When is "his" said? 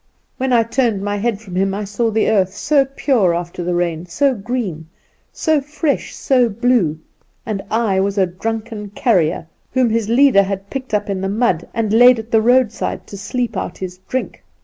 9.91-10.09, 13.77-13.99